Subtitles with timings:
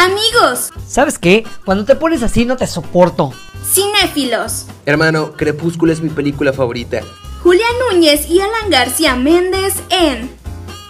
[0.00, 1.44] Amigos, ¿Sabes qué?
[1.66, 3.34] Cuando te pones así no te soporto.
[3.70, 4.64] cinéfilos.
[4.86, 7.02] Hermano, Crepúsculo es mi película favorita.
[7.42, 10.30] Julián Núñez y Alan García Méndez en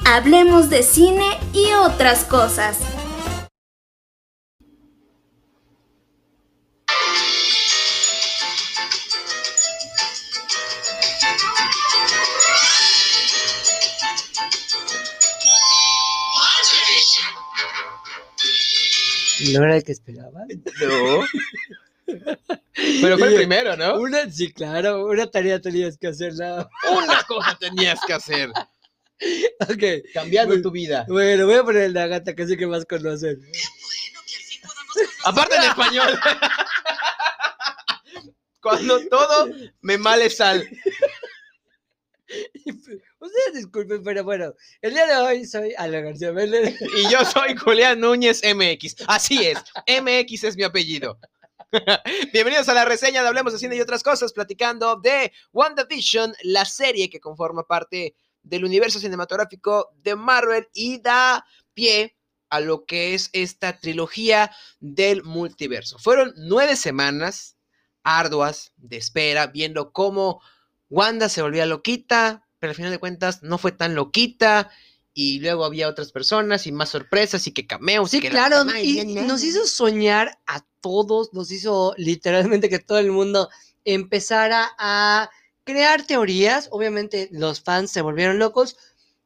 [0.04, 2.76] Hablemos de cine y otras cosas.
[19.53, 20.40] ¿No era el que esperaba?
[20.46, 21.25] No.
[23.03, 24.00] Pero fue el primero, ¿no?
[24.00, 26.68] Una, sí, claro, una tarea tenías que hacerla.
[26.91, 28.50] Una cosa tenías que hacer.
[29.61, 29.85] Ok.
[30.14, 30.63] Cambiando Bueno.
[30.63, 31.05] tu vida.
[31.08, 33.41] Bueno, voy a poner el de Agatha, que sé que más conocen.
[35.25, 36.19] Aparte en español.
[38.61, 39.48] Cuando todo
[39.83, 40.67] me male sal.
[43.20, 46.74] Ustedes disculpen, pero bueno, el día de hoy soy Alan García Méndez.
[46.97, 48.96] Y yo soy Julián Núñez MX.
[49.06, 51.19] Así es, MX es mi apellido.
[52.33, 56.64] Bienvenidos a la reseña de Hablemos de Cine y otras cosas, platicando de WandaVision, la
[56.64, 62.16] serie que conforma parte del universo cinematográfico de Marvel y da pie
[62.48, 65.98] a lo que es esta trilogía del multiverso.
[65.98, 67.58] Fueron nueve semanas
[68.02, 70.40] arduas de espera, viendo cómo
[70.88, 74.70] Wanda se volvía loquita, pero al final de cuentas no fue tan loquita.
[75.12, 78.12] Y luego había otras personas y más sorpresas y que cameos.
[78.12, 82.78] Sí, y que la- claro, y nos hizo soñar a todos, nos hizo literalmente que
[82.78, 83.48] todo el mundo
[83.84, 85.28] empezara a
[85.64, 86.69] crear teorías.
[86.70, 88.77] Obviamente los fans se volvieron locos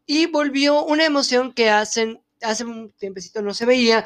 [0.07, 4.05] y volvió una emoción que hacen, hace un tiempecito no se veía,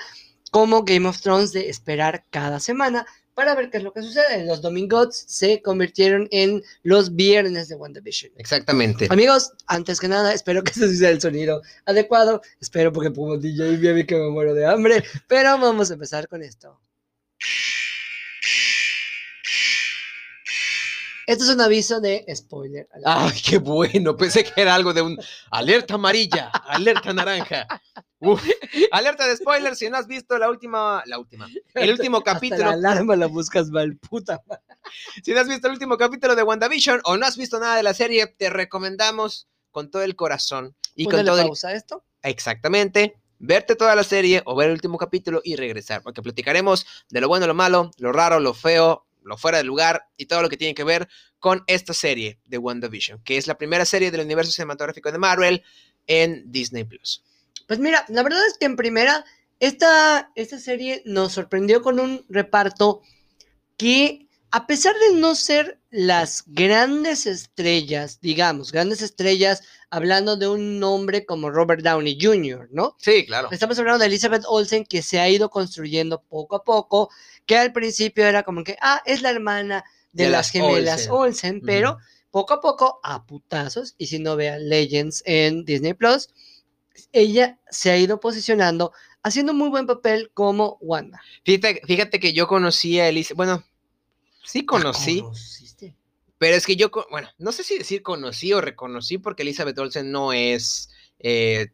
[0.51, 3.07] como Game of Thrones de esperar cada semana
[3.39, 4.45] para ver qué es lo que sucede.
[4.45, 8.33] Los domingos se convirtieron en los viernes de WandaVision.
[8.37, 9.07] Exactamente.
[9.11, 12.43] Amigos, antes que nada, espero que sí sea el sonido adecuado.
[12.61, 15.05] Espero porque pongo DJ y que me muero de hambre.
[15.29, 16.81] Pero vamos a empezar con esto.
[21.29, 22.89] Esto es un aviso de spoiler.
[23.05, 24.17] Ay, qué bueno.
[24.17, 25.19] Pensé que era algo de un
[25.51, 27.67] alerta amarilla, alerta naranja.
[28.19, 28.43] Uf,
[28.93, 29.77] alerta de spoiler.
[29.77, 33.27] Si no has visto la última, la última, el último Hasta capítulo, la alarma la
[33.27, 34.41] buscas mal, puta.
[34.47, 34.63] madre.
[35.23, 37.83] si no has visto el último capítulo de WandaVision o no has visto nada de
[37.83, 42.07] la serie, te recomendamos con todo el corazón y con todo el pausa a esto.
[42.23, 43.21] Exactamente.
[43.39, 47.29] Verte toda la serie o ver el último capítulo y regresar, porque platicaremos de lo
[47.29, 50.57] bueno, lo malo, lo raro, lo feo, lo fuera de lugar y todo lo que
[50.57, 51.09] tiene que ver
[51.39, 55.63] con esta serie de WandaVision, que es la primera serie del universo cinematográfico de Marvel
[56.07, 57.23] en Disney Plus.
[57.67, 59.25] Pues mira, la verdad es que en primera,
[59.61, 63.03] esta, esta serie nos sorprendió con un reparto
[63.77, 70.81] que, a pesar de no ser las grandes estrellas, digamos, grandes estrellas, hablando de un
[70.81, 72.97] nombre como Robert Downey Jr., ¿no?
[72.99, 73.49] Sí, claro.
[73.51, 77.11] Estamos hablando de Elizabeth Olsen que se ha ido construyendo poco a poco,
[77.47, 79.85] que al principio era como que, ah, es la hermana
[80.19, 81.55] de, De las las gemelas Olsen.
[81.55, 81.99] Olsen, pero
[82.31, 86.29] poco a poco, a putazos, y si no vean Legends en Disney Plus,
[87.13, 88.93] ella se ha ido posicionando,
[89.23, 91.23] haciendo un muy buen papel como Wanda.
[91.45, 93.65] Fíjate, fíjate que yo conocí a Elizabeth, bueno,
[94.45, 95.25] sí conocí,
[96.39, 100.11] pero es que yo, bueno, no sé si decir conocí o reconocí porque Elizabeth Olsen
[100.11, 100.91] no es,
[101.21, 101.69] eh,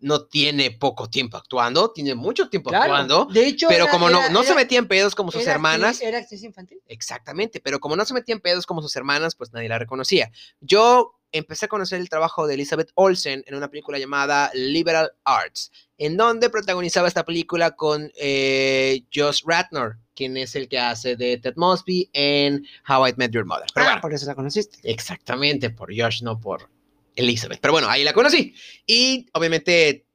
[0.00, 3.26] no tiene poco tiempo actuando, tiene mucho tiempo Claro, actuando.
[3.26, 6.00] de hecho, Pero era- como no, era- no se metía en pedos como sus hermanas,
[6.00, 6.80] Era actriz infantil.
[6.86, 10.30] exactamente, pero como no se metía en pedos como sus hermanas, pues nadie la reconocía.
[10.60, 15.70] Yo empecé a conocer el trabajo de Elizabeth Olsen en una película llamada Liberal Arts,
[15.96, 21.38] en donde protagonizaba esta película con eh, Josh Ratner, quien es el que hace de
[21.38, 23.66] Ted Mosby en How I Met Your Mother.
[23.72, 24.78] Pero Ah, bueno, por eso la conociste.
[24.82, 26.68] Exactamente, por Josh, no por
[27.16, 27.60] Elizabeth.
[27.60, 28.54] Pero bueno, ahí la conocí.
[28.86, 30.06] Y obviamente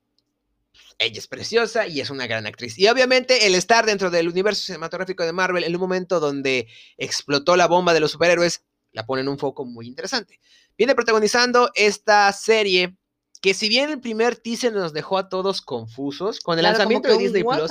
[0.97, 2.77] ella es preciosa y es una gran actriz.
[2.77, 6.67] Y obviamente el estar dentro del universo cinematográfico de Marvel en un momento donde
[6.97, 10.39] explotó la bomba de los superhéroes, la pone en un foco muy interesante.
[10.77, 12.95] Viene protagonizando esta serie
[13.45, 17.09] que si bien el primer teaser nos dejó a todos confusos, con el Claro, lanzamiento
[17.09, 17.69] de Disney Plus,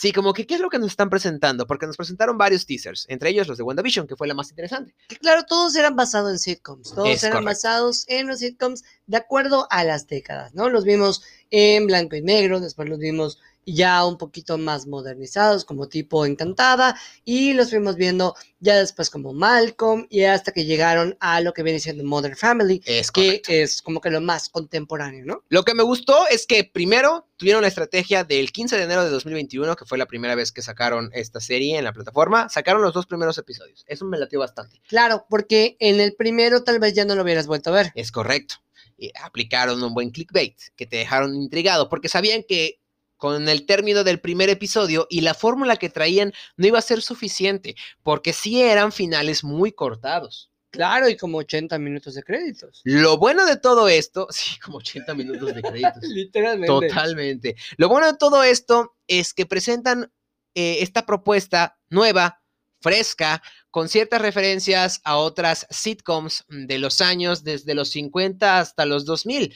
[0.00, 3.06] sí, como que qué es lo que nos están presentando, porque nos presentaron varios teasers,
[3.08, 4.94] entre ellos los de WandaVision, que fue la más interesante.
[5.08, 7.44] Que claro, todos eran basados en sitcoms, todos Es eran correcto.
[7.50, 10.68] basados en los sitcoms de acuerdo a las décadas, ¿no?
[10.70, 15.88] Los vimos en blanco y negro, después los vimos ya un poquito más modernizados, como
[15.88, 21.40] tipo Encantada, y los fuimos viendo ya después como Malcolm, y hasta que llegaron a
[21.40, 25.42] lo que viene siendo Modern Family, Es que es como que lo más contemporáneo, ¿no?
[25.48, 29.10] Lo que me gustó es que primero tuvieron la estrategia del 15 de enero de
[29.10, 32.94] 2021, que fue la primera vez que sacaron esta serie en la plataforma, sacaron los
[32.94, 33.84] dos primeros episodios.
[33.88, 34.80] Eso me latió bastante.
[34.88, 37.92] Claro, porque en el primero tal vez ya no lo hubieras vuelto a ver.
[37.94, 38.56] Es correcto.
[38.96, 42.80] Y aplicaron un buen clickbait, que te dejaron intrigado, porque sabían que
[43.16, 47.02] con el término del primer episodio y la fórmula que traían no iba a ser
[47.02, 50.50] suficiente, porque sí eran finales muy cortados.
[50.70, 52.82] Claro, y como 80 minutos de créditos.
[52.84, 56.02] Lo bueno de todo esto, sí, como 80 minutos de créditos.
[56.02, 56.88] Literalmente.
[56.88, 57.56] Totalmente.
[57.76, 60.12] Lo bueno de todo esto es que presentan
[60.54, 62.42] eh, esta propuesta nueva,
[62.80, 69.04] fresca, con ciertas referencias a otras sitcoms de los años desde los 50 hasta los
[69.04, 69.54] 2000.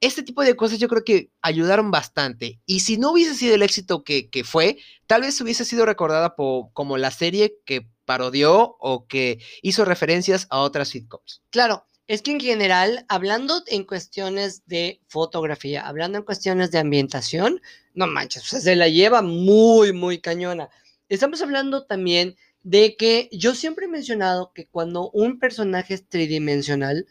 [0.00, 2.60] Este tipo de cosas yo creo que ayudaron bastante.
[2.66, 6.34] Y si no hubiese sido el éxito que, fue, tal vez hubiese sido recordada
[6.72, 11.42] como la serie que parodió o que hizo referencias a otras sitcoms.
[11.50, 17.60] Claro, es que en general, hablando en cuestiones de fotografía, hablando en cuestiones de ambientación,
[17.92, 20.70] no manches, se la lleva muy, muy cañona.
[21.10, 27.06] Estamos hablando también de que yo siempre he mencionado que cuando un personaje es tridimensional,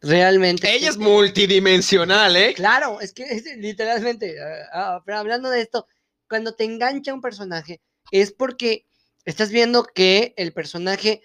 [0.00, 0.72] realmente...
[0.72, 2.54] Ella es multidimensional, ¿eh?
[2.54, 5.86] Claro, es que es literalmente, ah, ah, pero hablando de esto,
[6.28, 7.80] cuando te engancha un personaje,
[8.10, 8.86] es porque
[9.24, 11.22] estás viendo que el personaje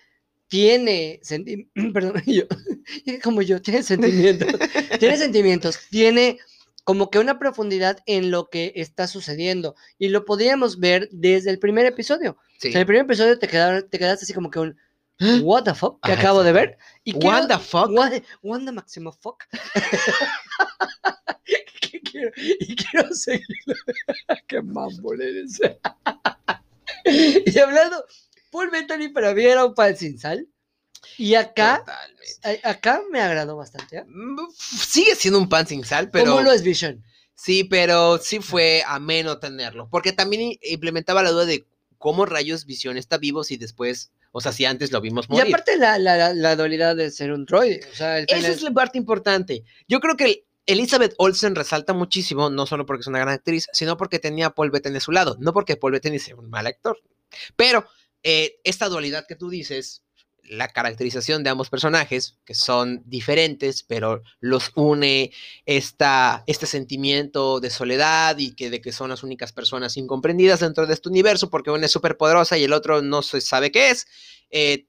[0.48, 1.20] tiene
[1.94, 2.44] perdón, yo,
[3.24, 4.48] como yo, tiene sentimientos,
[5.00, 6.40] tiene sentimientos, tiene
[6.84, 9.76] como que una profundidad en lo que está sucediendo.
[9.98, 12.38] Y lo podíamos ver desde el primer episodio.
[12.60, 12.68] Sí.
[12.68, 14.78] O sea, en el primer episodio te, quedaron, te quedaste así como que un
[15.44, 16.78] what the fuck que Ajá, acabo de ver.
[17.04, 17.90] Y quiero- What the fuck?
[17.92, 19.44] What, what the Maximo fuck.
[21.82, 22.32] ¿Qué quiero?
[22.38, 23.46] Y quiero seguir.
[24.48, 25.60] Qué mamón eres.
[27.06, 28.04] y hablando,
[28.52, 30.48] Paul Bettany para mí era un pan sin sal.
[31.18, 31.84] Y acá,
[32.44, 33.98] a- acá me agradó bastante.
[33.98, 34.06] ¿eh?
[34.08, 36.32] Mm, Sigue siendo un pan sin sal, pero.
[36.32, 37.04] ¿Cómo lo es Vision?
[37.36, 39.90] Sí, pero sí fue ameno tenerlo.
[39.90, 41.66] Porque también implementaba la duda de
[41.98, 44.12] cómo rayos Visión está vivo si después.
[44.36, 45.54] O sea, si antes lo vimos Y morir.
[45.54, 47.82] aparte la, la, dualidad de ser un droide.
[47.92, 49.64] O sea, Esa es la parte importante.
[49.88, 53.68] Yo creo que el- Elizabeth Olsen resalta muchísimo, no solo porque es una gran actriz,
[53.74, 55.36] sino porque tenía a Paul Bettany a su lado.
[55.40, 57.00] No porque Paul Bettany sea un mal actor.
[57.56, 57.86] Pero
[58.24, 60.03] eh, esta dualidad que tú dices,
[60.44, 65.32] la caracterización de ambos personajes, que son diferentes, pero los une
[65.66, 70.86] esta, este sentimiento de soledad y que de que son las únicas personas incomprendidas dentro
[70.86, 73.90] de este universo, porque una es súper poderosa y el otro no se sabe qué
[73.90, 74.06] es,
[74.50, 74.86] eh,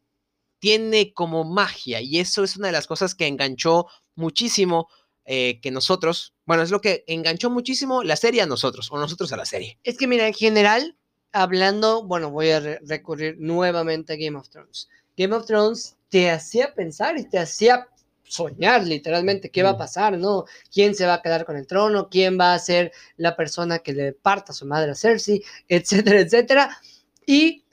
[0.58, 3.86] tiene como magia y eso es una de las cosas que enganchó
[4.16, 4.88] muchísimo
[5.26, 9.32] eh, que nosotros, bueno, es lo que enganchó muchísimo la serie a nosotros, o nosotros
[9.32, 9.78] a la serie.
[9.84, 10.96] Es que mira, en general,
[11.32, 14.88] hablando, bueno, voy a re- recurrir nuevamente a Game of Thrones.
[15.16, 17.88] Game of Thrones te hacía pensar y te hacía
[18.26, 20.44] soñar literalmente qué va a pasar, ¿no?
[20.72, 22.08] ¿Quién se va a quedar con el trono?
[22.08, 25.42] ¿Quién va a ser la persona que le parta a su madre a Cersei?
[25.68, 26.78] Etcétera, etcétera.
[27.26, 27.64] ¿Y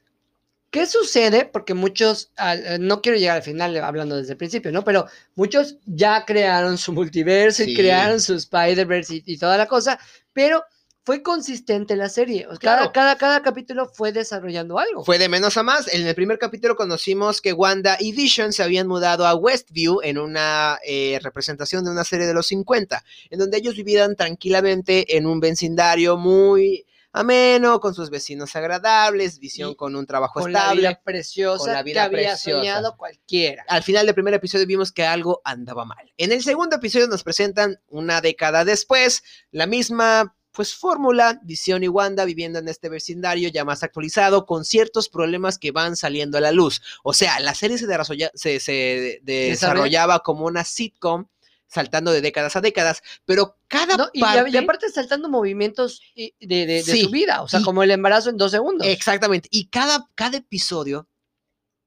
[0.70, 1.46] qué sucede?
[1.46, 4.84] Porque muchos, eh, no quiero llegar al final hablando desde el principio, ¿no?
[4.84, 5.06] Pero
[5.36, 7.72] muchos ya crearon su multiverso Sí.
[7.72, 10.00] y crearon su Spider-Verse y, y toda la cosa,
[10.34, 10.64] pero
[11.04, 12.48] fue consistente la serie.
[12.60, 12.92] Claro.
[12.92, 15.04] cada, cada, cada capítulo fue desarrollando algo.
[15.04, 15.92] Fue de menos a más.
[15.92, 20.20] En el primer capítulo conocimos que Wanda y Vision se habían mudado a Westview en
[20.20, 25.26] una eh, representación de una serie de los 50, en donde ellos vivían tranquilamente en
[25.26, 30.60] un vecindario muy ameno, con sus vecinos agradables, Vision Y con un trabajo con la
[30.60, 30.82] estable.
[30.82, 32.60] vida preciosa con la vida que había preciosa.
[32.60, 33.66] soñado cualquiera.
[33.68, 36.12] al final del primer episodio vimos que algo andaba mal.
[36.18, 41.88] En el segundo episodio nos presentan una década después la misma pues fórmula, Visión y
[41.88, 46.42] Wanda viviendo en este vecindario ya más actualizado con ciertos problemas que van saliendo a
[46.42, 46.82] la luz.
[47.04, 51.26] O sea, la serie se, desarrolla- se- se desarrollaba como una sitcom
[51.68, 54.58] saltando de décadas a décadas, pero cada No, y, y parte...
[54.58, 58.30] aparte saltando movimientos de, de- de Sí, su vida, o sea, y- como el embarazo
[58.30, 58.86] en dos segundos.
[58.86, 59.48] Exactamente.
[59.52, 61.08] Y cada, cada episodio,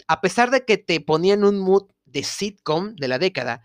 [0.07, 3.63] a pesar de que te ponían un mood de sitcom de la década,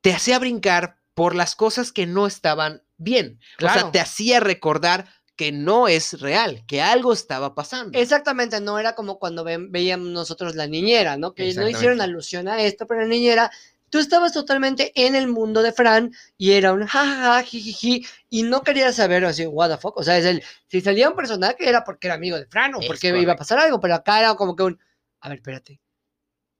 [0.00, 3.38] te hacía brincar por las cosas que no estaban bien.
[3.58, 7.98] O sea, te hacía recordar que no es real, que algo estaba pasando.
[7.98, 11.34] Exactamente, no era como cuando ven- veíamos nosotros la niñera, ¿no?
[11.34, 13.50] Que no hicieron alusión a esto, pero la niñera,
[13.90, 18.62] tú estabas totalmente en el mundo de Fran y era un jajaja, jijiji, y no
[18.62, 19.96] querías saber así, what the fuck.
[19.98, 22.80] O sea, es el, si salía un personaje era porque era amigo de Fran o
[22.80, 24.80] Es porque iba a pasar algo, pero acá era como que un,
[25.20, 25.80] a ver, espérate,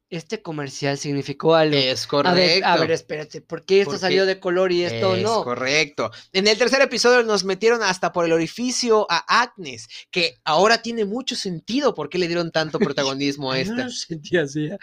[0.09, 1.77] este comercial significó algo.
[1.77, 2.37] Es A correcto.
[2.37, 5.43] ver, a ver, espérate, ¿por qué esto salió de color y esto es no?
[5.43, 6.11] correcto.
[6.33, 11.05] En el tercer episodio nos metieron hasta por el orificio a Agnes, que ahora tiene
[11.05, 13.75] mucho sentido por qué le dieron tanto protagonismo a esta.
[13.75, 14.67] no lo sentía así.
[14.67, 14.79] ¿eh?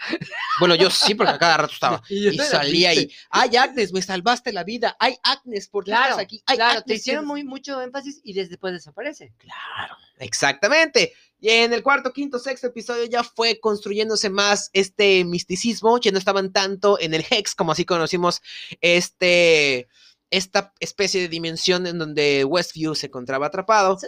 [0.60, 2.02] Bueno, yo sí, porque a cada rato estaba.
[2.10, 4.94] Y Y salía y, ay Agnes, me salvaste la vida.
[5.00, 6.42] Ay Agnes, ¿por qué Claro, estás aquí?
[6.46, 7.28] Ay, claro, te hicieron tienes-".
[7.28, 9.32] muy, mucho énfasis y des- después desaparece.
[9.38, 11.12] Claro, exactamente.
[11.44, 16.16] Y en el cuarto, quinto, sexto episodio ya fue construyéndose más este misticismo, ya no
[16.16, 18.40] estaban tanto en el Hex, como así conocimos
[18.80, 19.88] este,
[20.30, 24.06] esta especie de dimensión en donde Westview se encontraba atrapado Sí.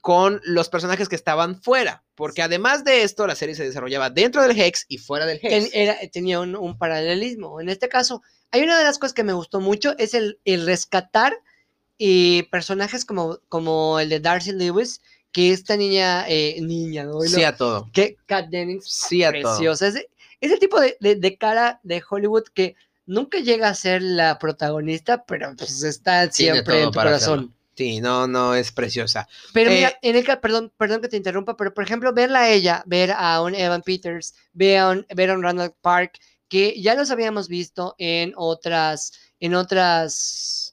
[0.00, 2.04] con los personajes que estaban fuera.
[2.14, 5.68] Porque además de esto, la serie se desarrollaba dentro del Hex y fuera del Hex.
[5.74, 7.60] era- tenía un, un paralelismo.
[7.60, 10.64] En este caso, hay una de las cosas que me gustó mucho, es el, el
[10.64, 11.36] rescatar
[11.98, 15.02] eh, personajes como, como el de Darcy Lewis,
[15.38, 17.20] que esta niña, eh, niña, ¿no?
[17.20, 17.88] Sí a todo.
[17.92, 19.42] que Kat Dennings, Sí a todo.
[19.56, 19.86] preciosa.
[19.86, 20.08] Ese,
[20.40, 22.74] ese tipo de, de- de cara de Hollywood que
[23.06, 27.38] nunca llega a ser la protagonista, pero pues está siempre en tu corazón.
[27.38, 27.52] hacerlo.
[27.76, 29.28] Sí, no, no, es preciosa.
[29.52, 32.40] Pero Eh, mira, en el ca- perdón, perdón que te interrumpa, pero por ejemplo, verla
[32.40, 36.18] a ella, ver a un Evan Peters, ver a un, ver a un Randall Park,
[36.48, 40.67] que ya los habíamos visto en otras, en otras,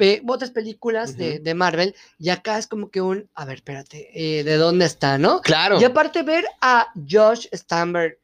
[0.00, 4.10] pe- otras películas de, de Marvel, y acá es como que un, a ver, espérate,
[4.14, 5.40] eh, ¿de dónde está, no?
[5.42, 5.80] Claro.
[5.80, 8.18] Y aparte ver a Josh Stamberg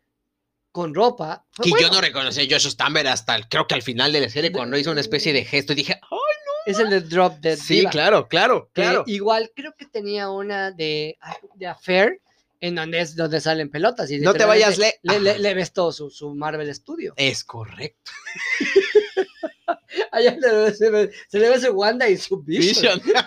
[0.73, 1.45] con ropa.
[1.63, 4.29] Que yo no reconocí a Josh Stamber hasta el- creo que al final de la
[4.29, 6.19] serie cuando hizo una especie de gesto y dije, "Oh,
[6.67, 9.05] Es el de Drop Dead sí, Diva, claro, claro, claro.
[9.07, 11.17] igual creo que tenía una de,
[11.55, 12.21] de Affair,
[12.61, 14.11] en donde es donde salen pelotas.
[14.11, 17.15] Y No te vayas, le- le, le, le ves todo su, su Marvel Studio.
[17.17, 18.11] Es correcto.
[20.13, 23.01] Allá le se, ve- se le ve su Wanda y su Vision.
[23.01, 23.25] Vision.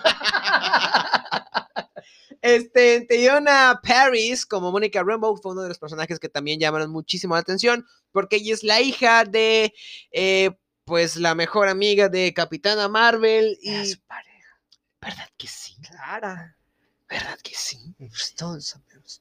[2.42, 7.34] Este, Teyona Paris, como Mónica Rambeau, fue uno de los personajes que también llamaron muchísimo
[7.34, 9.74] la atención, porque ella es la hija de,
[10.10, 10.50] eh,
[10.84, 13.58] pues, la mejor amiga de Capitana Marvel.
[13.60, 13.74] Y...
[13.74, 14.58] Era su pareja.
[15.02, 15.76] ¿Verdad que sí?
[15.86, 16.56] Clara.
[17.10, 17.94] ¿Verdad que sí?
[17.98, 19.20] Pues todos sabemos.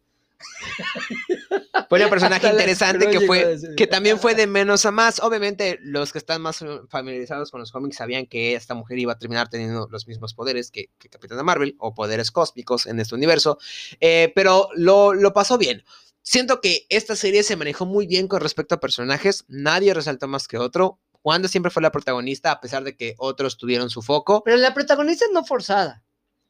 [1.90, 5.20] Fue un personaje interesante que fue, que también fue de menos a más.
[5.20, 9.20] Obviamente, los que están más familiarizados con los cómics sabían que esta mujer iba a
[9.20, 13.58] terminar teniendo los mismos poderes que, que Capitana Marvel, o poderes cósmicos en este universo,
[14.00, 15.84] eh, pero lo, lo pasó bien.
[16.22, 20.48] Siento que esta serie se manejó muy bien con respecto a personajes, nadie resaltó más
[20.48, 21.00] que otro.
[21.24, 24.42] Wanda siempre fue la protagonista, a pesar de que otros tuvieron su foco.
[24.44, 26.04] Pero la protagonista es no forzada.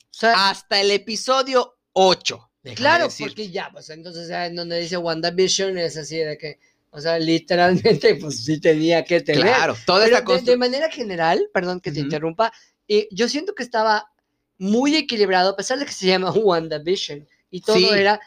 [0.04, 2.49] O sea, Hasta el episodio 8.
[2.76, 6.60] Claro, porque ya, pues entonces en donde dice WandaVision es así de que,
[6.92, 9.42] o sea, literalmente, pues sí tenía que tener.
[9.44, 10.60] Claro, toda esta de, de construcción.
[10.60, 12.06] manera general, perdón que te Ujú.
[12.06, 12.52] interrumpa,
[12.88, 14.12] eh, yo siento que estaba
[14.58, 17.86] muy equilibrado, a pesar de que se llama WandaVision y todo Sí.
[18.00, 18.20] era,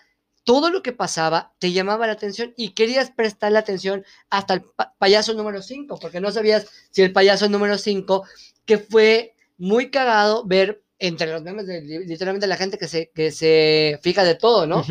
[0.44, 4.92] todo lo que pasaba te llamaba la atención y querías prestarle atención hasta el pa-
[4.98, 8.24] payaso número 5, porque no sabías si el payaso número 5,
[8.64, 13.10] que fue muy cagado ver entre los memes de li- literalmente la gente que se,
[13.14, 14.84] que se fija de todo, ¿no?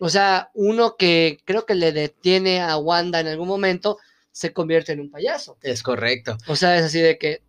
[0.00, 3.98] O sea, uno que creo que le detiene a Wanda en algún momento
[4.30, 5.58] se convierte en un payaso.
[5.62, 6.38] Es correcto.
[6.46, 7.42] O sea, es así de que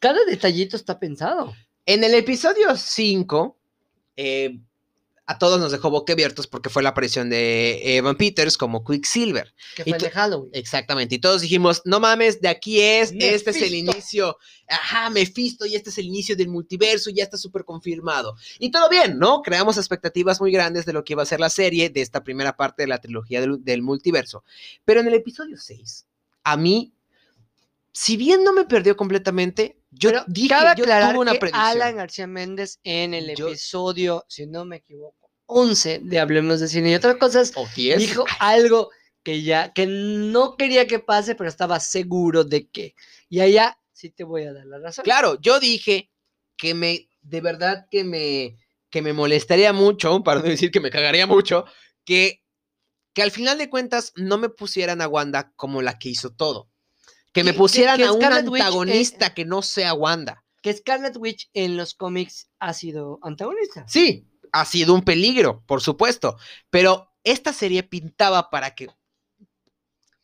[0.00, 1.52] cada detallito está pensado.
[1.84, 3.58] En el episodio 5,
[4.16, 4.58] eh,
[5.26, 9.54] a todos nos dejó boquiabiertos porque fue la aparición de Evan Peters como Quicksilver.
[9.74, 10.50] Que fue de Halloween.
[10.52, 11.14] Exactamente.
[11.14, 14.36] Y todos dijimos, no mames, de aquí es, este es el inicio.
[14.68, 18.36] Ajá, Mephisto, y este es el inicio del multiverso, ya está súper confirmado.
[18.58, 19.40] Y todo bien, ¿no?
[19.40, 22.56] Creamos expectativas muy grandes de lo que iba a ser la serie de esta primera
[22.56, 24.44] parte de la trilogía del, del multiverso.
[24.84, 26.06] Pero en el episodio 6,
[26.44, 26.92] a mí,
[27.92, 31.38] si bien no me perdió completamente, yo Pero dije, cabe yo aclarar tuve una que
[31.38, 31.66] predicción.
[31.66, 36.68] Alan García Méndez en el Yo- episodio, si no me equivoco, 11 de Hablemos de
[36.68, 37.98] Cine y otras cosas, ¿O 10?
[37.98, 38.90] dijo algo
[39.22, 42.94] que ya, que no quería que pase, pero estaba seguro de que.
[43.28, 45.02] Y allá sí te voy a dar la razón.
[45.04, 46.10] Claro, yo dije
[46.56, 48.56] que me, de verdad que me,
[48.90, 51.64] que me molestaría mucho, para no decir que me cagaría mucho,
[52.04, 52.42] que,
[53.14, 56.70] que al final de cuentas no me pusieran a Wanda como la que hizo todo.
[57.34, 60.42] Que me que- pusieran que a un eh, antagonista que no sea Wanda.
[60.62, 63.84] Que Scarlet Witch en los cómics ha sido antagonista.
[63.86, 66.38] Sí, ha sido un peligro, por supuesto,
[66.70, 68.88] pero esta serie pintaba para que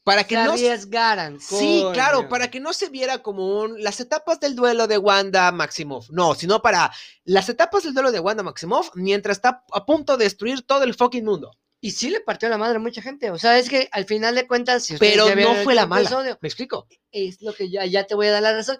[0.04, 1.40] para que se no arriesgaran.
[1.40, 5.52] Sí, claro, para que no se viera como un, las etapas del duelo de Wanda
[5.52, 6.08] Maximoff.
[6.10, 6.90] No, sino para
[7.24, 10.94] las etapas del duelo de Wanda Maximoff mientras está a punto de destruir todo el
[10.94, 11.50] fucking mundo.
[11.80, 13.30] Y sí le partió la madre a mucha gente.
[13.30, 16.02] O sea, es que al final de cuentas, si Pero no fue la mala.
[16.02, 16.86] episodio, ¿Me explico?
[17.10, 18.78] es lo que ya, ya te voy a dar la razón.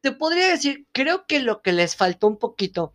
[0.00, 2.92] Te podría decir, creo que lo que les faltó un poquito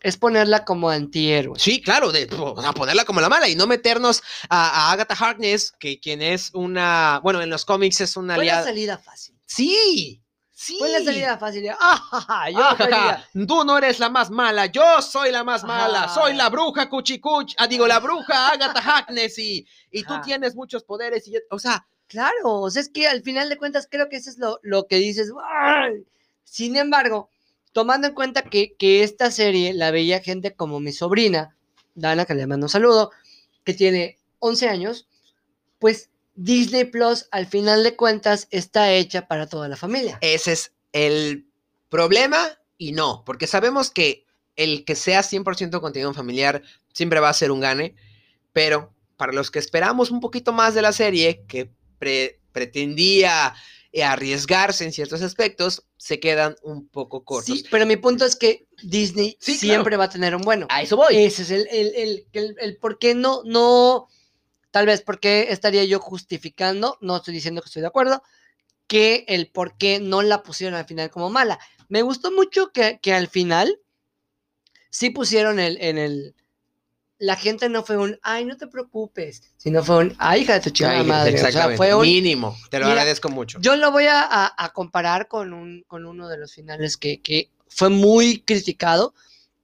[0.00, 1.58] es ponerla como antihéroe.
[1.58, 5.14] Sí, claro, de o sea, ponerla como la mala y no meternos a, a Agatha
[5.14, 8.68] Harkness, que quien es una, bueno, en los cómics es una Fue la aliada.
[8.68, 9.36] salida fácil.
[9.46, 10.21] Sí,
[10.62, 10.76] sí.
[10.78, 11.68] Fue la salida fácil.
[11.78, 12.50] ¡Ah, ja, ja!
[12.50, 12.98] Yo Ah, ja, quería".
[13.34, 16.88] ja, Tú no eres la más mala, yo soy la más mala, soy la bruja
[16.88, 21.40] Cuchicuch, ah, digo, la bruja Agatha Harkness y, y tú tienes muchos poderes y, yo-
[21.50, 24.36] o sea, Claro, o sea, es que al final de cuentas creo que eso es
[24.36, 25.32] lo, lo que dices.
[25.50, 26.04] "Ay".
[26.44, 27.30] Sin embargo,
[27.72, 31.56] tomando en cuenta que, que esta serie la veía gente como mi sobrina,
[31.94, 33.12] Dana, que le mando un saludo,
[33.64, 35.08] que tiene 11 años,
[35.78, 40.18] pues Disney Plus al final de cuentas está hecha para toda la familia.
[40.20, 41.46] ese es el
[41.88, 44.24] Problema y no, porque sabemos que
[44.56, 46.62] el que sea 100% contenido familiar
[46.92, 47.94] siempre va a ser un gane,
[48.52, 53.54] pero para los que esperamos un poquito más de la serie, que pre- pretendía
[53.92, 57.58] eh, arriesgarse en ciertos aspectos, se quedan un poco cortos.
[57.58, 60.66] Sí, pero mi punto es que Disney Sí, siempre va a tener un bueno.
[60.70, 61.14] A eso voy.
[61.16, 64.08] Ese es el, el, el, el- el por qué no, no,
[64.72, 68.22] tal vez por qué estaría yo justificando, no estoy diciendo que estoy de acuerdo,
[68.88, 71.60] que el por qué no la pusieron al final como mala.
[71.88, 73.78] Me gustó mucho que, que al final
[74.90, 76.34] sí pusieron el, en el...
[77.18, 80.60] La gente no fue un, ay, no te preocupes, sino fue un, ay, hija de
[80.60, 81.34] tu chingada madre.
[81.34, 82.56] O sea, exactamente, fue un, mínimo.
[82.68, 83.60] Te lo Mira, agradezco mucho.
[83.60, 87.22] yo lo voy a, a- a comparar con, un, con uno de los finales que,
[87.22, 89.14] que fue muy criticado,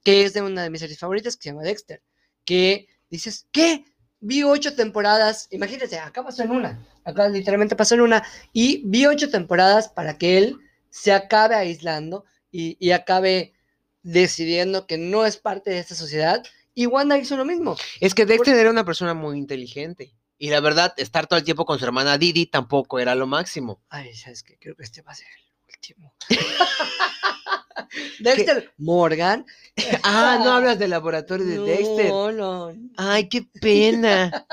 [0.03, 2.01] que es de una de mis series favoritas, que se llama Dexter.
[2.45, 3.83] Que dices, ¿qué?
[4.21, 9.05] Vi ocho temporadas, imagínate, acá pasó en una, acá literalmente pasó en una, y vi
[9.05, 10.57] ocho temporadas para que él
[10.89, 13.53] se acabe aislando y, y acabe
[14.03, 16.43] decidiendo que no es parte de esta sociedad.
[16.73, 17.75] Y Wanda hizo lo mismo.
[17.99, 20.13] Es que Dexter era una persona muy inteligente.
[20.37, 23.81] Y la verdad, estar todo el tiempo con su hermana Didi tampoco era lo máximo.
[23.89, 24.57] Ay, ¿sabes qué?
[24.57, 25.27] Creo que este va a ser
[25.69, 26.13] último.
[28.19, 29.45] Dexter Morgan.
[30.03, 32.09] Ah, no hablas del laboratorio de Dexter.
[32.09, 32.73] No, no.
[32.97, 34.45] Ay, qué pena.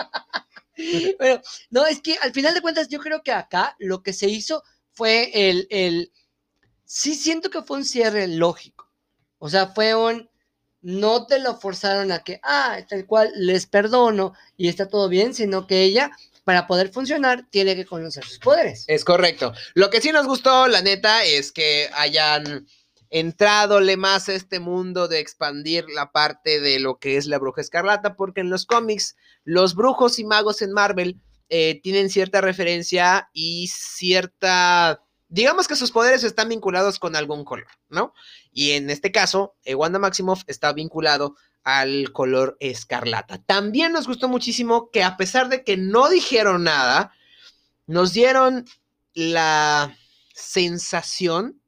[1.18, 4.28] Pero, no, es que al final de cuentas, yo creo que acá lo que se
[4.28, 6.12] hizo fue el, el.
[6.84, 8.88] Sí, siento que fue un cierre lógico.
[9.38, 10.30] O sea, fue un.
[10.80, 15.34] No te lo forzaron a que, ah, tal cual, les perdono y está todo bien,
[15.34, 16.12] sino que ella,
[16.46, 18.84] para poder funcionar, tiene que conocer sus poderes.
[18.86, 19.52] Es correcto.
[19.74, 22.68] Lo que sí nos gustó, la neta, es que hayan
[23.10, 27.62] entradole más a este mundo de expandir la parte de lo que es la bruja
[27.62, 33.28] escarlata, porque en los cómics, los brujos y magos en Marvel eh, tienen cierta referencia
[33.32, 35.02] y cierta.
[35.26, 38.14] Digamos que sus poderes están vinculados con algún color, ¿no?
[38.52, 41.34] Y en este caso, eh, Wanda Maximoff está vinculado
[41.66, 43.42] al color escarlata.
[43.42, 47.12] También nos gustó muchísimo que a pesar de que no dijeron nada,
[47.88, 48.64] nos dieron
[49.14, 49.96] la
[50.32, 51.60] sensación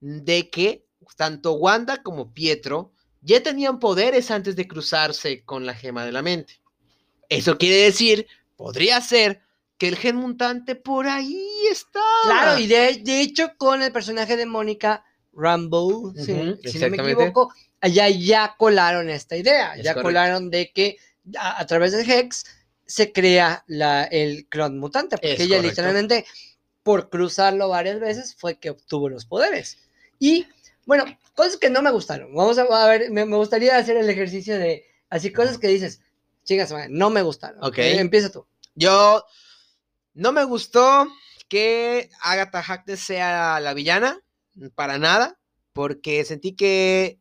[0.00, 0.84] de que
[1.16, 6.22] tanto Wanda como Pietro ya tenían poderes antes de cruzarse con la gema de la
[6.22, 6.60] mente.
[7.28, 9.40] Eso quiere decir, podría ser
[9.76, 12.00] que el gen mutante por ahí está.
[12.24, 16.32] Claro, y de, de hecho con el personaje de Mónica Rambo, si-
[16.80, 20.02] no me equivoco, allá ya colaron esta idea, Es ya correcto.
[20.02, 20.96] colaron de que
[21.38, 22.44] a, a través del Hex
[22.86, 25.68] se crea la, el clon mutante, porque Es ella correcto.
[25.68, 26.26] literalmente
[26.82, 29.78] por cruzarlo varias veces fue que obtuvo los poderes.
[30.18, 30.46] Y
[30.86, 32.34] bueno, cosas que no me gustaron.
[32.34, 36.00] Vamos a, a ver, me, me gustaría hacer el ejercicio de así cosas que dices,
[36.44, 37.62] chingas, no me gustaron.
[37.62, 37.78] Ok.
[37.78, 38.46] Eh, Empieza tú.
[38.74, 39.22] Yo
[40.14, 41.06] no me gustó
[41.48, 44.20] que Agatha Harkness sea la villana,
[44.74, 45.38] para nada,
[45.74, 47.18] porque sentí que,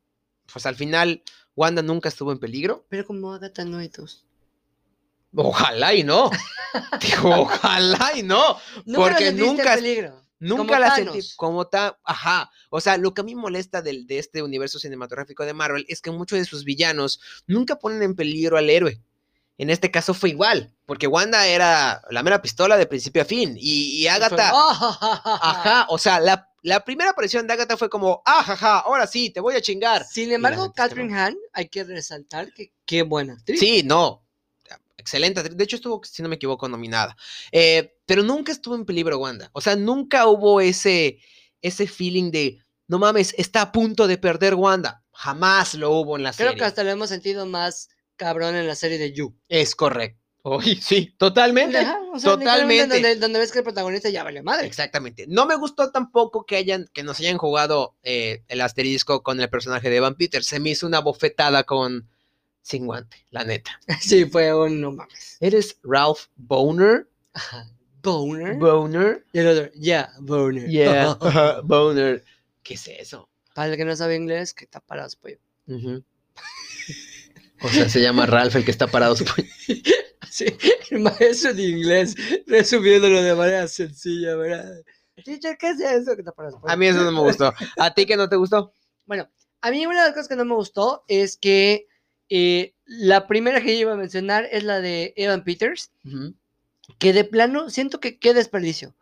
[0.51, 1.21] pues al final,
[1.55, 2.85] Wanda nunca estuvo en peligro.
[2.89, 4.25] Pero como Agatha no hay dos.
[5.35, 6.29] Ojalá y no.
[7.01, 8.57] Digo, ojalá y no.
[8.85, 10.21] Nunca Porque nunca- peligro.
[10.39, 11.13] Nunca Como la Thanos.
[11.15, 11.93] sentí como tan.
[12.03, 12.51] Ajá.
[12.69, 15.99] O sea, lo que a mí molesta del, de este universo cinematográfico de Marvel es
[15.99, 19.01] que muchos de sus villanos nunca ponen en peligro al héroe.
[19.57, 23.55] En este caso fue igual, porque Wanda era la mera pistola de principio a fin.
[23.57, 24.51] Y, y Agatha.
[24.51, 25.21] Ajá.
[25.41, 25.85] Ajá.
[25.89, 29.55] O sea, la, la primera aparición de Agatha fue como, ajaja, ahora sí, te voy
[29.55, 30.05] a chingar.
[30.05, 33.57] Sin embargo, neta es que Catherine Hahn, hay que resaltar que qué buena actriz.
[33.57, 34.25] Sí, no.
[34.97, 35.39] Excelente.
[35.39, 35.57] actriz.
[35.57, 37.15] De hecho, estuvo, si no me equivoco, nominada.
[37.53, 39.49] Eh, pero nunca estuvo en peligro Wanda.
[39.53, 41.19] O sea, nunca hubo ese,
[41.61, 45.05] ese feeling de, no mames, está a punto de perder Wanda.
[45.13, 46.59] Jamás lo hubo en la Creo serie.
[46.59, 49.33] que hasta lo hemos sentido más cabrón en la serie de You.
[49.47, 50.26] Es correcto.
[50.81, 51.77] Sí, totalmente.
[51.77, 52.95] Ajá, o sea, literalmente totalmente.
[52.95, 54.67] Donde, donde ves que el protagonista ya vale madre.
[54.67, 55.25] Exactamente.
[55.27, 59.49] No me gustó tampoco que hayan, que nos hayan jugado eh, el asterisco con el
[59.49, 60.47] personaje de Evan Peters.
[60.47, 62.07] Se me hizo una bofetada con
[62.61, 63.79] sin guante, la neta.
[64.01, 65.37] Sí, fue un no mames.
[65.39, 67.07] ¿Eres Ralph Boner?
[67.33, 67.69] Ajá.
[68.03, 68.55] Boner.
[68.55, 69.25] Boner.
[69.33, 70.69] y el otro, ya, Boner.
[70.69, 71.17] Yeah,
[71.63, 72.23] Boner.
[72.63, 73.29] ¿Qué es eso?
[73.53, 75.39] Para el que no sabe inglés, que está parado su pollo.
[75.67, 76.03] Ujú.
[77.61, 79.15] O sea, se llama Ralph el que está parado.
[80.29, 80.45] Sí,
[80.91, 82.15] el maestro de inglés,
[82.45, 84.83] resumiéndolo de manera sencilla, ¿verdad?
[85.23, 86.61] Teacher, ¿qué es eso que está parado?
[86.67, 87.53] A mí eso no me gustó.
[87.77, 88.73] ¿A ti que no te gustó?
[89.05, 89.29] Bueno,
[89.61, 91.87] a mí una de las cosas que no me gustó es que
[92.29, 95.91] eh, la primera que yo iba a mencionar es la de Evan Peters,
[96.99, 98.95] que de plano siento que qué desperdicio.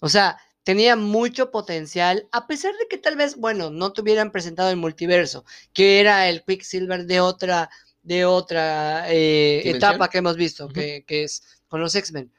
[0.00, 4.32] O sea, tenía mucho potencial, a pesar de que tal vez, bueno, no te hubieran
[4.32, 7.70] presentado el multiverso, que era el Quicksilver de otra,
[8.08, 10.72] de otra eh, etapa que hemos visto, Ujú.
[10.74, 12.32] que, que es con los X-Men.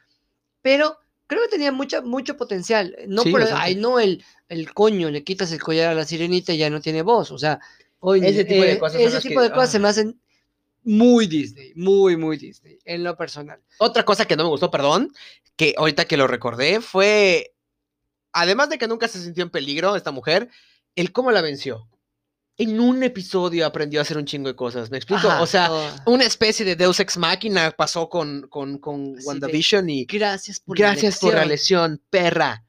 [0.64, 2.98] Pero creo que tenía mucha, mucho potencial.
[3.08, 6.54] No Sí, por, ay, no el, el coño, le quitas el collar a la sirenita
[6.54, 7.32] y ya no tiene voz.
[7.32, 7.60] O sea,
[8.00, 9.82] oye, Ese tipo de eh, cosas ese tipo que- de cosas se ah.
[9.82, 10.20] me hacen
[10.84, 13.62] muy Disney, muy, muy Disney, en lo personal.
[13.78, 15.14] Otra cosa que no me gustó, perdón,
[15.56, 17.54] que ahorita que lo recordé, fue,
[18.32, 20.50] además de que nunca se sintió en peligro esta mujer,
[20.96, 21.88] el cómo la venció.
[22.60, 25.28] En un episodio aprendió a hacer un chingo de cosas, ¿me explico?
[25.28, 25.72] Ajá, o sea,
[26.06, 30.78] una especie de Deus Ex Máquina pasó con, con, con de, WandaVision y gracias por
[30.78, 32.66] la gracias por la lesión, perra.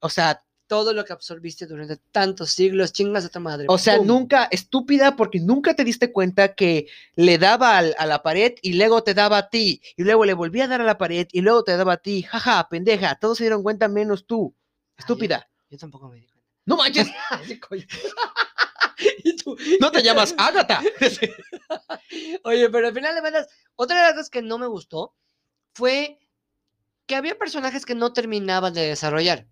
[0.00, 3.66] O sea, Todo lo que absorbiste durante tantos siglos, chingas a tu madre.
[3.68, 4.06] o sea, ¡pum!
[4.08, 8.72] nunca, estúpida, porque nunca te diste cuenta que le daba al- a la pared y
[8.72, 11.42] luego te daba a ti, y luego le volvía a dar a la pared y
[11.42, 12.22] luego te daba a ti.
[12.22, 14.52] Jaja, pendeja, todos se dieron cuenta menos tú.
[14.96, 15.48] Estúpida.
[15.70, 16.42] Yo tampoco me di cuenta.
[16.64, 17.08] No manches,
[19.42, 20.80] tú, no te llamas Agatha.
[22.44, 25.14] Oye, pero al final de cuentas, otra de las cosas que no me gustó
[25.74, 26.18] fue
[27.06, 29.46] que había personajes que no terminaban de desarrollar.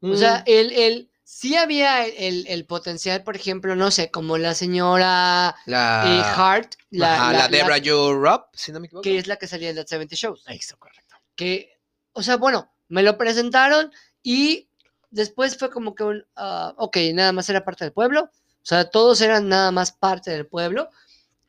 [0.00, 4.38] O sea, Mm, el, el, sí había el, el- potencial, por ejemplo, no sé, como
[4.38, 8.78] la señora eh, la, Hart, la, ajá, la- la la- Debra Jo Rupp, si no
[8.80, 9.02] me equivoco.
[9.02, 10.44] que es la que salía en las 70 Shows.
[10.46, 11.16] Eso, correcto.
[11.34, 11.80] Que,
[12.12, 14.68] o sea, bueno, me lo presentaron y
[15.10, 18.30] después fue como que un, ah, ok, nada más era parte del pueblo.
[18.68, 20.90] O sea, todos eran nada más parte del pueblo.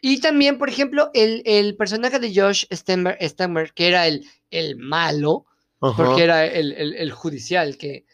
[0.01, 5.45] Y también, por ejemplo, el, el personaje de Josh Stemmer, que era el, el malo,
[5.97, 8.05] porque era el, el- el judicial, que...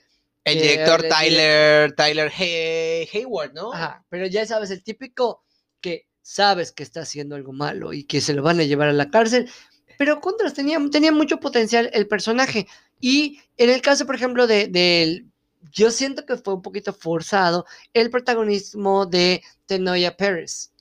[0.43, 3.71] El director Tyler, Tyler Hay- Hayward, ¿no?
[3.73, 5.43] Ajá, pero ya sabes, el típico
[5.81, 8.93] que sabes que está haciendo algo malo y que se lo van a llevar a
[8.93, 9.47] la cárcel,
[9.99, 12.65] pero contras, tenía, tenía mucho potencial el personaje.
[12.99, 15.27] Y en el caso, por ejemplo, de, del-
[15.71, 20.71] yo siento que fue un poquito forzado el protagonismo de Tenoya Pérez.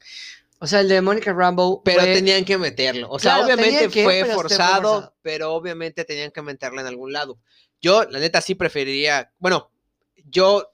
[0.59, 1.83] O sea, el de Mónica Rambo.
[1.85, 3.11] Pero fue- tenían que meterlo.
[3.11, 6.87] O sea, Claro, obviamente que, fue, pero fue forzado, pero obviamente tenían que meterlo en
[6.87, 7.39] algún lado.
[7.83, 9.33] Yo, la neta, sí preferiría.
[9.39, 9.71] Bueno,
[10.25, 10.73] yo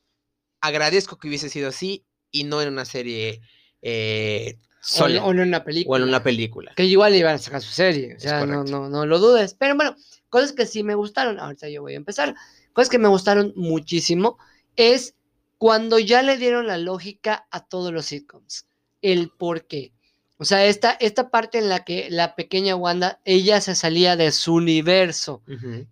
[0.61, 3.40] agradezco que hubiese sido así y no en una serie
[3.83, 6.03] eh, o, sola o en una o película.
[6.03, 6.73] en una película.
[6.77, 9.55] Que igual iban a sacar su serie, o sea, no, no, no lo dudes.
[9.59, 9.96] Pero bueno,
[10.30, 12.34] cosas que sí me gustaron, ahorita yo voy a empezar,
[12.72, 14.38] cosas que me gustaron muchísimo
[14.76, 15.14] es
[15.58, 18.66] cuando ya le dieron la lógica a todos los sitcoms,
[19.02, 19.92] el por qué.
[20.38, 24.32] O sea, esta, esta parte en la que la pequeña Wanda, ella se salía de
[24.32, 25.42] su universo,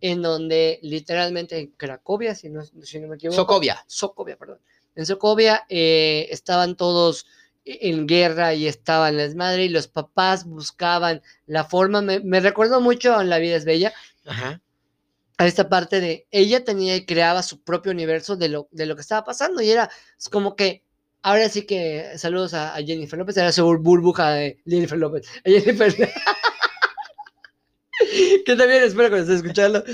[0.00, 3.36] en donde literalmente en Cracovia, si no, si no me equivoco.
[3.36, 3.84] Sokovia.
[3.86, 4.58] Sokovia, perdón.
[4.94, 7.26] En Sokovia eh, estaban todos
[7.66, 12.00] en guerra y estaban las madres y los papás buscaban la forma.
[12.00, 13.92] Me, me recuerdo mucho a La vida es bella,
[14.28, 14.60] Ajá.
[15.38, 18.94] a esta parte de ella tenía y creaba su propio universo de lo, de lo
[18.96, 20.82] que estaba pasando y era es como que.
[21.22, 25.26] Ahora sí que saludos a, a Jennifer López, era su bur- burbuja de Jennifer López.
[25.44, 25.94] A Jennifer.
[28.46, 29.84] que también espero que lo estés escuchando.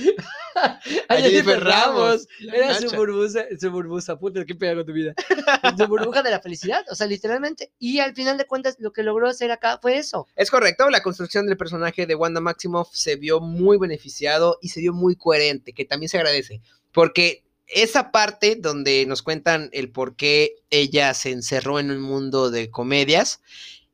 [1.09, 2.29] a, Jennifer, Ramos.
[2.41, 5.15] Era su burbuja, su burbuja, puta, qué pega con tu vida.
[5.79, 7.73] su burbuja de la felicidad, o sea, literalmente.
[7.79, 10.27] Y al final de cuentas, lo que logró hacer acá fue eso.
[10.37, 14.81] Es correcto, la construcción del personaje de Wanda Maximoff se vio muy beneficiado y se
[14.81, 16.61] vio muy coherente, que también se agradece,
[16.93, 22.51] porque esa parte donde nos cuentan el por qué ella se encerró en un mundo
[22.51, 23.41] de comedias,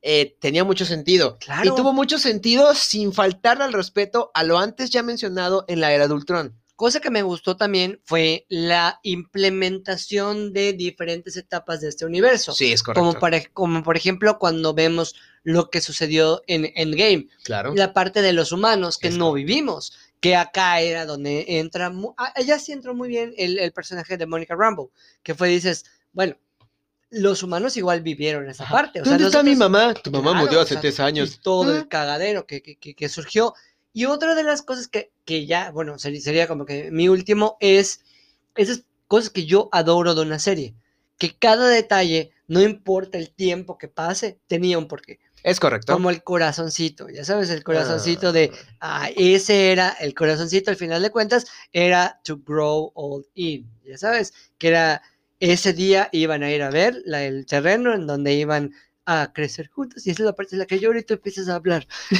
[0.01, 1.37] eh, tenía mucho sentido.
[1.39, 1.71] Claro.
[1.71, 5.93] Y tuvo mucho sentido sin faltar al respeto a lo antes ya mencionado en la
[5.93, 6.57] era de Ultron.
[6.75, 12.53] Cosa que me gustó también fue la implementación de diferentes etapas de este universo.
[12.53, 13.01] Sí, es correcto.
[13.07, 17.73] Como, para, como por ejemplo cuando vemos lo que sucedió en Endgame, Claro.
[17.75, 22.13] la parte de los humanos que Es no vivimos, que acá era donde entra, mu-
[22.17, 24.91] ah, allá sí entró muy bien el, el personaje de Monica Rambo,
[25.23, 26.35] que fue, dices, bueno,
[27.11, 29.01] los humanos igual vivieron esa parte.
[29.01, 29.93] O sea, ¿Dónde está mi nosotros- mamá?
[29.93, 31.35] Tu mamá Claro, murió o hace sea, tres años.
[31.35, 31.77] y todo Ah.
[31.77, 33.53] el cagadero que, que, que- que surgió.
[33.93, 38.01] Y otra de las cosas que, que ya, bueno, sería como que mi último es
[38.55, 40.73] esas cosas que yo adoro de una serie.
[41.17, 45.19] Que cada detalle, no importa el tiempo que pase, tenía un porqué.
[45.43, 45.91] Es correcto.
[45.93, 51.01] Como el corazoncito, ya sabes, el corazoncito de, ah, ese era, el corazoncito al final
[51.01, 55.01] de cuentas era to grow old in, ya sabes, que era
[55.41, 58.73] ese día iban a ir a ver la, el terreno en donde iban
[59.05, 61.55] a crecer juntos y esa es la parte en la que yo ahorita empiezas a
[61.55, 61.87] hablar.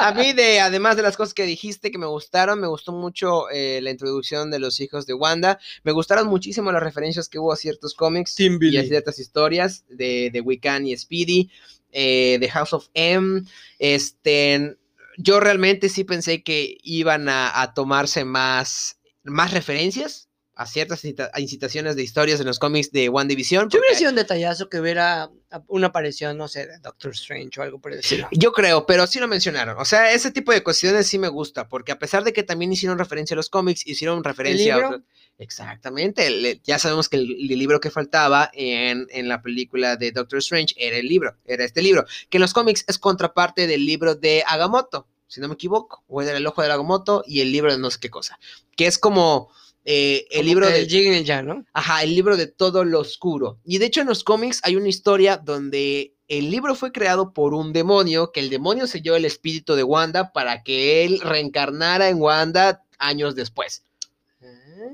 [0.00, 3.48] A mí, de, además de las cosas que dijiste que me gustaron, me gustó mucho
[3.50, 5.60] eh, la introducción de los hijos de Wanda.
[5.84, 10.30] Me gustaron muchísimo las referencias que hubo a ciertos cómics y a ciertas historias de,
[10.32, 11.50] de Wiccan y Speedy,
[11.92, 13.42] eh, de House of M.
[13.78, 14.76] Este,
[15.16, 20.28] yo realmente sí pensé que iban a, a tomarse más, más referencias
[20.62, 23.68] a ciertas incita- a incitaciones de historias en los cómics de One Division.
[23.68, 27.60] Yo hubiera sido un detallazo que hubiera a- una aparición, no sé, de Doctor Strange
[27.60, 28.28] o algo por el estilo.
[28.32, 29.76] Yo creo, pero sí lo mencionaron.
[29.78, 32.72] O sea, ese tipo de cuestiones sí me gusta, porque a pesar de que también
[32.72, 34.88] hicieron referencia a los cómics, hicieron referencia a libro?
[34.96, 35.02] otros-
[35.38, 36.26] Exactamente.
[36.26, 40.38] el- ya sabemos que el, el libro que faltaba en, en la película de Doctor
[40.38, 44.14] Strange era el libro, era este libro, que en los cómics es contraparte del libro
[44.14, 47.72] de Agamotto, si no me equivoco, o era el ojo de Agamotto y el libro
[47.72, 48.38] de no sé qué cosa,
[48.76, 49.50] que es como
[49.84, 50.80] eh, el Como libro de...
[50.80, 51.64] el Yin y el Yang, ¿no?
[51.72, 53.58] Ajá, el libro de todo lo oscuro.
[53.64, 57.52] Y de hecho en los cómics hay una historia donde el libro fue creado por
[57.52, 62.20] un demonio, que el demonio selló el espíritu de Wanda para que él reencarnara en
[62.20, 63.84] Wanda años después.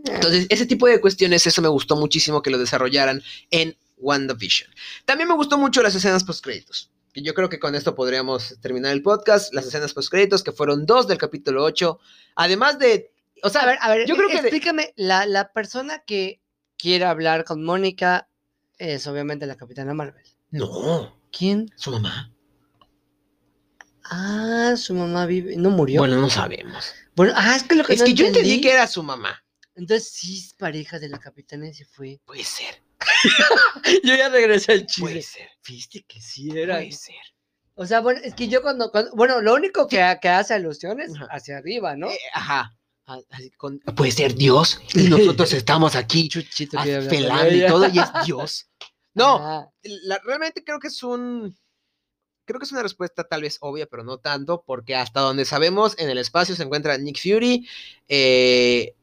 [0.07, 4.70] Entonces, ese tipo de cuestiones, eso me gustó muchísimo que lo desarrollaran en WandaVision.
[5.05, 6.90] También me gustó mucho las escenas post-créditos.
[7.12, 9.53] Que yo creo que con esto podríamos terminar el podcast.
[9.55, 11.98] Las escenas post-créditos, que fueron dos del capítulo 8.
[12.37, 13.12] Además de.
[13.42, 16.40] O sea, a ver, a ver, yo creo que de- explícame, la, la persona que
[16.77, 18.29] quiere hablar con Mónica
[18.79, 20.24] es obviamente la Capitana Marvel.
[20.51, 21.70] No, ¿Quién?
[21.77, 22.33] su mamá.
[24.11, 26.01] Ah, su mamá vive, no murió.
[26.01, 26.94] Bueno, no sabemos.
[27.14, 29.44] Bueno, ah, es que lo que Es no que yo entendí que era su mamá.
[29.74, 32.18] Entonces sí es pareja de la Capitana y se fue.
[32.24, 32.83] Puede ser,
[34.05, 35.22] Yo ya regresé al puede chile.
[35.22, 36.77] ser, Viste que sí era.
[36.77, 37.14] puede ser.
[37.74, 41.01] O sea, bueno, es que yo cuando, cuando- bueno, lo único que, que hace alusión
[41.01, 41.29] es Ajá.
[41.31, 42.11] hacia arriba, ¿no?
[42.11, 42.74] Eh, ajá.
[43.57, 48.66] Con- puede ser Dios y nosotros estamos aquí Chuchito pelando y todo y es Dios.
[49.14, 51.57] No, Ah, la- realmente creo que es un.
[52.44, 55.99] Creo que es una respuesta tal vez obvia, pero no tanto, porque hasta donde sabemos,
[55.99, 57.66] en el espacio se encuentra Nick Fury,
[58.07, 58.94] eh,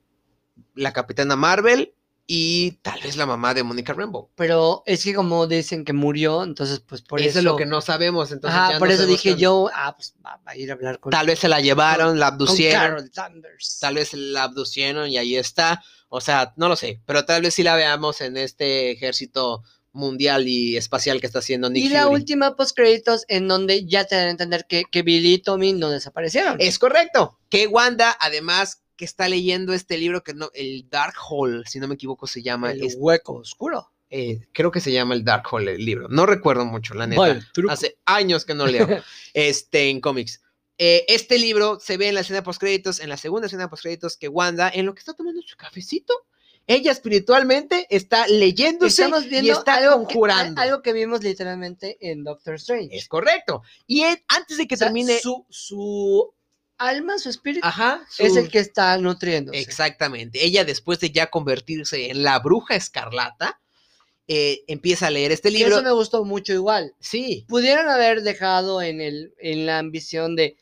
[0.73, 1.93] la Capitana Marvel
[2.27, 4.31] y tal vez la mamá de Monica Rambeau.
[4.35, 7.39] pero es que como dicen que murió, entonces pues por eso, eso.
[7.39, 8.31] es lo que no sabemos.
[8.31, 11.11] Entonces ya por no eso dije yo, ah, pues va, a ir a hablar con,
[11.11, 13.11] Tal vez se la llevaron, la abducieron.
[13.11, 15.83] Tal vez la abducieron y ahí está.
[16.09, 20.47] O sea, no lo sé, pero tal vez sí la veamos en este ejército mundial
[20.47, 22.15] y espacial que está haciendo Nick y la Fury.
[22.15, 25.73] última post créditos en donde ya te dan a entender que, que Billy y Tommy
[25.73, 26.57] no desaparecieron.
[26.59, 27.39] Es correcto.
[27.49, 31.87] Que Wanda, además, que está leyendo este libro que no, el Dark Hole, si no
[31.87, 32.71] me equivoco, se llama.
[32.71, 33.91] el es- hueco oscuro.
[34.09, 36.07] eh, creo que se llama el Dark Hole el libro.
[36.09, 37.19] No recuerdo mucho, la neta.
[37.21, 37.41] Vale.
[37.69, 38.87] Hace años que no leo
[39.33, 40.41] este, en cómics.
[40.77, 43.83] Eh, este libro se ve en la escena post créditos, en la segunda escena post
[43.83, 46.13] créditos, que Wanda, en lo que está tomando su cafecito,
[46.67, 50.59] ella espiritualmente está leyéndose Estamos y viendo está algo, que, conjurando.
[50.61, 52.89] algo que vimos literalmente en Doctor Strange.
[52.95, 53.61] Es correcto.
[53.87, 55.19] Y él, antes de que O sea, termine.
[55.19, 56.33] su, su
[56.77, 58.05] alma, su espíritu, Ajá.
[58.19, 59.59] es el que está nutriéndose.
[59.59, 60.43] Exactamente.
[60.45, 63.59] Ella, después de ya convertirse en la bruja escarlata,
[64.27, 65.75] eh, empieza a leer este Y libro.
[65.75, 66.93] eso me gustó mucho igual.
[66.99, 70.57] Sí, Pudieron haber dejado en, el, en la ambición de...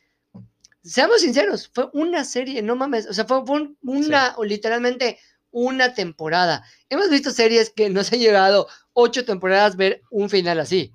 [0.84, 3.08] Seamos sinceros, fue una serie, no mames.
[3.08, 5.18] O sea, fue, fue un- una, o literalmente
[5.50, 6.66] una temporada.
[6.90, 10.92] Hemos visto series que nos han llegado ocho temporadas ver un final así.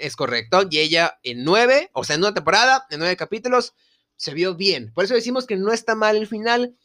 [0.00, 0.66] es correcto.
[0.68, 3.74] Y ella en nueve, o sea, en una temporada, en nueve capítulos,
[4.18, 4.92] se vio bien.
[4.92, 6.76] Por eso decimos que no está mal el final.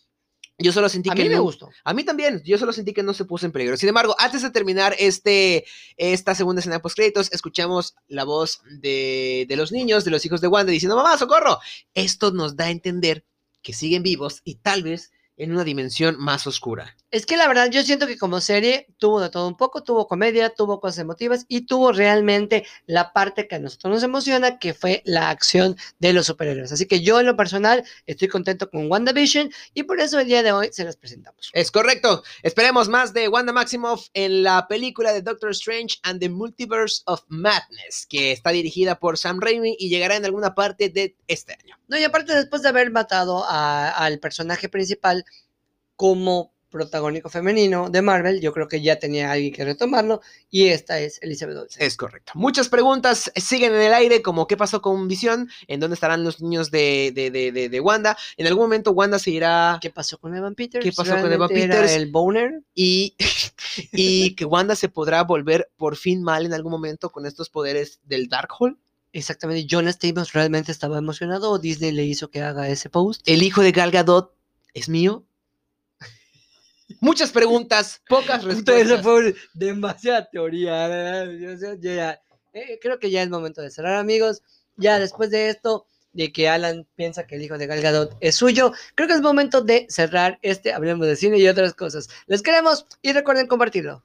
[0.59, 1.69] Yo solo sentí A que mí me no- gustó.
[1.83, 3.75] A mí también, yo solo sentí que no se puso en peligro.
[3.75, 5.65] Sin embargo, antes de terminar este,
[5.97, 10.41] esta segunda escena post créditos, escuchamos la voz de, de los niños, de los hijos
[10.41, 11.59] de Wanda, diciendo, mamá, socorro.
[11.95, 13.25] Esto nos da a entender
[13.63, 16.95] que siguen vivos y tal vez en una dimensión más oscura.
[17.11, 20.07] Es que la verdad, yo siento que como serie tuvo de todo un poco, tuvo
[20.07, 24.73] comedia, tuvo cosas emotivas y tuvo realmente la parte que a nosotros nos emociona, que
[24.73, 26.71] fue la acción de los superhéroes.
[26.71, 30.41] Así que yo en lo personal estoy contento con WandaVision y por eso el día
[30.41, 31.51] de hoy se las presentamos.
[31.53, 32.23] Es correcto.
[32.41, 37.21] Esperemos más de Wanda Maximoff en la película de Doctor Strange and the Multiverse of
[37.27, 41.77] Madness, que está dirigida por Sam Raimi y llegará en alguna parte de este año.
[41.93, 45.23] No, y aparte después de haber matado al personaje principal
[45.95, 50.99] como protagónico femenino de Marvel, yo creo que ya tenía alguien que retomarlo y esta
[50.99, 51.83] es Elizabeth Olsen.
[51.85, 52.31] Es correcto.
[52.33, 56.41] Muchas preguntas siguen en el aire, como qué pasó con Visión, en dónde estarán los
[56.41, 58.17] niños de, de, de, de- Wanda.
[58.37, 60.83] En algún momento Wanda se irá ¿Qué pasó con Evan Peters?
[60.83, 61.91] ¿Qué pasó con Evan ¿Realmente era Peters?
[61.91, 62.63] ¿El boner?
[62.73, 63.15] y,
[63.91, 67.99] y que Wanda se podrá volver por fin mal en algún momento con estos poderes
[68.03, 68.77] del Darkhold.
[69.13, 73.21] Exactamente, John Stamos realmente estaba emocionado o Disney le hizo que haga ese post.
[73.27, 74.35] ¿El hijo de Gal Gadot
[74.73, 75.23] es mío?
[76.99, 79.01] Muchas preguntas, pocas respuestas.
[79.03, 81.25] fue demasiada teoría.
[81.25, 82.21] Yo ya-
[82.53, 84.41] eh, creo que ya es momento de cerrar, amigos.
[84.77, 88.35] Ya después de esto, de que Alan piensa que el hijo de Gal Gadot es
[88.35, 92.09] suyo, creo que es momento de cerrar este Hablemos de Cine y otras cosas.
[92.27, 94.03] Les queremos y recuerden compartirlo.